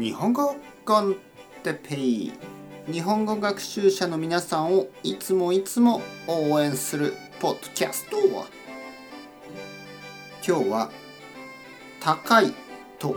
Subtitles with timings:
[0.00, 1.16] 日本語コン
[1.62, 2.32] テペイ
[2.90, 8.16] 日本語学習者の皆さんをいつもいつも応援するポッドキャスト
[10.46, 10.90] 今日は
[12.00, 12.54] 高い
[12.98, 13.14] と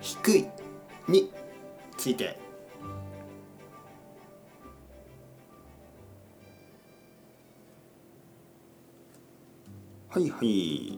[0.00, 0.46] 低い
[1.08, 1.32] に
[1.96, 2.41] ついて
[10.12, 10.46] はいはい。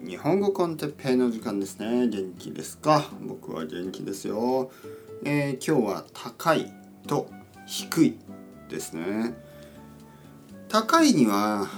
[0.04, 2.08] 日本語コンテッペイの時間ですね。
[2.08, 3.12] 元気ですか？
[3.22, 4.72] 僕は元気ですよ、
[5.24, 6.72] えー、今日は高い
[7.06, 7.30] と
[7.64, 8.18] 低い
[8.68, 9.34] ですね。
[10.68, 11.68] 高いには、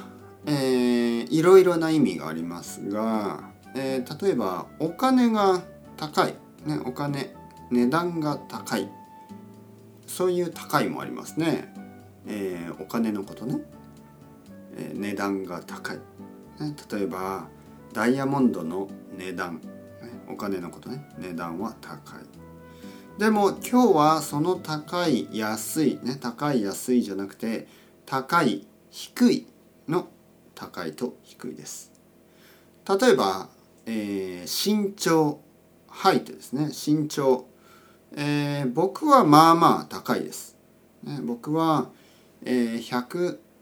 [0.46, 5.62] えー、いろいろな意味がありますが、えー、例えばお金が
[5.98, 7.34] 高い、ね、お金
[7.70, 8.88] 値段が高い。
[10.06, 11.70] そういう高いもありますね、
[12.26, 13.60] えー、お金のことね、
[14.78, 15.98] えー、値段が高い。
[16.60, 17.48] ね、例えば
[17.92, 19.60] ダイヤモンドの値段、ね、
[20.28, 21.06] お金のことね。
[21.18, 22.22] 値段は高い。
[23.18, 27.66] でも今日はその高い安いね高い安いじゃなくて
[28.04, 29.46] 高い低い
[29.88, 30.08] の
[30.54, 31.92] 高いと低いです。
[32.86, 33.48] 例えば、
[33.86, 35.40] えー、身長
[35.88, 36.66] ハイトですね。
[36.66, 37.46] 身長、
[38.14, 40.56] えー、僕はまあまあ高いです、
[41.02, 41.90] ね、僕は、
[42.44, 43.16] えー、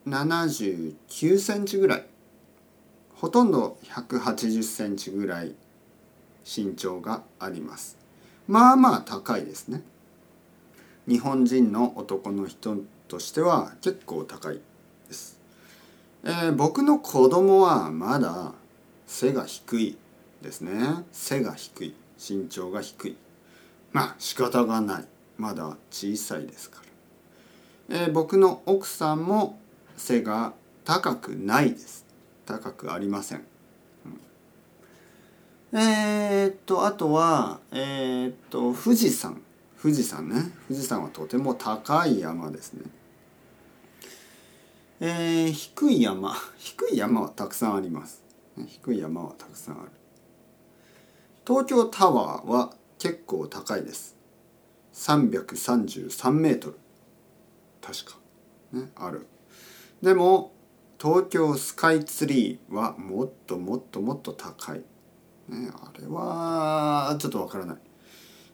[0.07, 2.07] 179センチぐらい。
[3.17, 5.55] ほとんど180センチぐらい
[6.45, 7.97] 身長があります。
[8.47, 9.83] まあまあ高いですね。
[11.09, 12.77] 日本人の男の人
[13.09, 14.61] としては結構高い
[15.09, 15.39] です、
[16.25, 18.53] えー、僕の子供はまだ
[19.07, 19.99] 背が低い
[20.43, 20.73] ですね。
[21.13, 21.95] 背が低い。
[22.19, 23.17] 身長が低い。
[23.93, 25.05] まあ仕方がない。
[25.37, 26.83] まだ小さいですか
[27.89, 29.59] ら、えー、僕の奥さんも
[29.97, 30.53] 背が
[30.85, 32.04] 高くないです。
[32.47, 33.45] 高くありません。
[35.73, 39.41] うん、えー、っとあとはえー、っと富士山
[39.81, 42.83] 富士山ね富士山はとても高い山ですね。
[45.01, 48.23] えー、低い山 低い山はたくさんあります。
[48.67, 49.91] 低い山はたくさんある。
[51.47, 54.17] 東京タワーは結構高いです。
[54.95, 56.79] 333メートル
[57.83, 58.19] 確か
[58.73, 59.27] ねある。
[60.03, 60.54] でも
[61.05, 64.79] 東京スカイツリーはもっともっともっと高い、
[65.51, 67.77] ね、あれはちょっとわからない、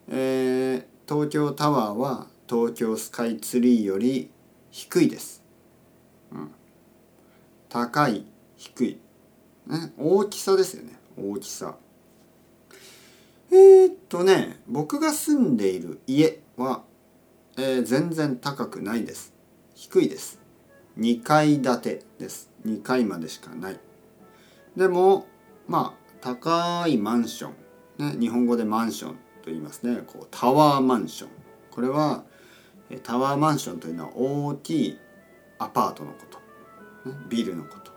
[0.09, 4.29] えー、東京タワーは東京スカイツリーより
[4.69, 5.45] 低いです、
[6.33, 6.51] うん、
[7.69, 8.25] 高い
[8.57, 8.99] 低い、
[9.67, 10.99] ね、大きさですよね。
[11.17, 11.77] 大きさ。
[13.49, 16.83] えー、っとね僕が住んでいる家は、
[17.57, 19.33] えー、全然高くないです。
[19.73, 20.40] 低いです。
[20.97, 22.49] 2階建てです。
[22.65, 23.79] 2階までしかない。
[24.75, 25.27] でも
[25.67, 27.49] まあ高いマンショ
[27.99, 30.03] ン、ね、日本語でマンションと言いますね。
[30.05, 31.29] こうタワーマンション。
[31.71, 32.23] これは
[33.03, 34.97] タワーマンションというのは大きい
[35.59, 37.91] アパートのこと、ね、ビルのこと、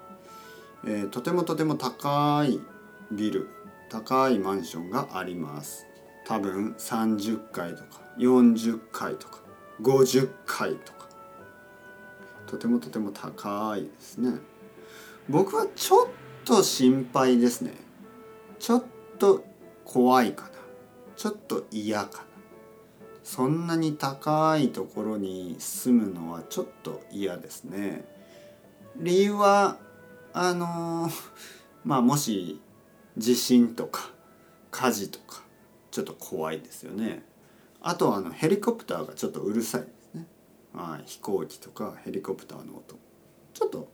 [0.87, 2.61] えー、とてもとても高い
[3.11, 3.49] ビル。
[3.95, 5.87] 高いマンションがあります。
[6.27, 9.41] 多分30階とか40階とか
[9.81, 10.94] 50階とか。
[12.47, 14.39] とてもとても高いですね。
[15.29, 16.09] 僕はちょっ
[16.45, 17.73] と心配ですね。
[18.59, 18.85] ちょっ
[19.19, 19.45] と
[19.85, 20.51] 怖いかな。
[21.17, 22.25] ちょっと嫌かな。
[23.23, 28.05] そんなに高いところに住むのはちょっと嫌ですね。
[28.97, 29.79] 理由は
[30.33, 31.11] あの
[31.85, 32.61] まあもし
[33.17, 34.11] 地震とか
[34.71, 35.43] 火事とか
[35.91, 37.25] ちょっと怖いですよね。
[37.81, 39.87] あとはあのヘリコプターがちょっとうるさい
[40.75, 42.97] はい、飛行機とかヘリコプターの音。
[43.53, 43.89] ちょっと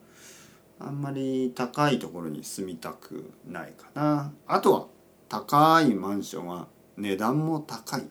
[0.78, 4.32] あんまり高いところに住みたくないかな。
[4.46, 4.86] あとは
[5.28, 8.08] 高いマンションは値段も高い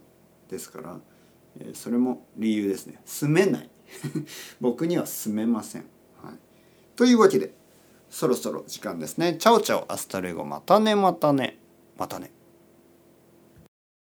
[0.50, 0.98] ですから、
[1.60, 3.02] えそれも理由ですね。
[3.06, 3.70] 住めない。
[4.62, 5.86] 僕には住めません、
[6.22, 6.36] はい、
[6.96, 7.56] というわけで
[8.12, 9.36] そろそろ時間ですね。
[9.40, 11.60] チャオチャオアスタレゴまたねまたね
[11.98, 12.32] またね。